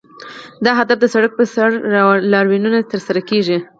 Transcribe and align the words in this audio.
دا 0.63 0.69
اهداف 0.75 0.97
د 1.01 1.05
سړک 1.13 1.31
پر 1.37 1.45
سر 1.53 1.69
لاریونونو 2.31 2.79
سره 2.83 2.87
ترلاسه 2.91 3.21
کیږي. 3.29 3.57